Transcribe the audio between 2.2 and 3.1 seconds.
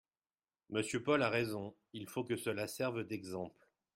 que cela serve